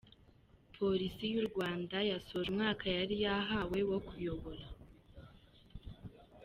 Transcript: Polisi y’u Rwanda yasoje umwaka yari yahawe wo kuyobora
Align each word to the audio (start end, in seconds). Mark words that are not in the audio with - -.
Polisi 0.75 1.23
y’u 1.33 1.45
Rwanda 1.49 1.95
yasoje 2.11 2.47
umwaka 2.49 2.85
yari 2.97 3.15
yahawe 3.25 3.79
wo 3.89 3.99
kuyobora 4.07 4.65